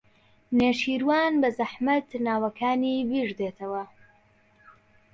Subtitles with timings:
[0.57, 3.83] نێچیروان بەزەحمەت ناوەکانی بیردێتەوە.